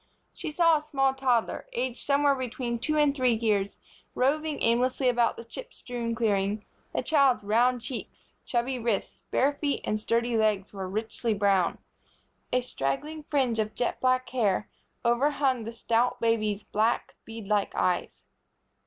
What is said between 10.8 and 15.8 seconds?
richly brown. A straggling fringe of jet black hair overhung the